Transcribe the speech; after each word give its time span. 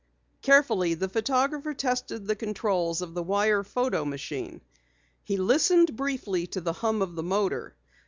Carefully 0.41 0.95
the 0.95 1.07
photographer 1.07 1.75
tested 1.75 2.25
the 2.25 2.35
controls 2.35 3.03
of 3.03 3.13
the 3.13 3.21
wire 3.21 3.63
photo 3.63 4.03
machine. 4.03 4.61
He 5.23 5.37
listened 5.37 5.95
briefly 5.95 6.47
to 6.47 6.59
the 6.61 6.73
hum 6.73 7.03
of 7.03 7.13
the 7.13 7.21
motor. 7.21 7.75